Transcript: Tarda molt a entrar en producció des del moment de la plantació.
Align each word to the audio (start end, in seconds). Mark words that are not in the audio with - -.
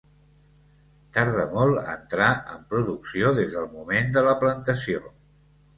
Tarda 1.17 1.45
molt 1.51 1.81
a 1.81 1.93
entrar 1.97 2.31
en 2.57 2.65
producció 2.75 3.37
des 3.43 3.55
del 3.59 3.73
moment 3.79 4.13
de 4.19 4.27
la 4.31 4.37
plantació. 4.43 5.07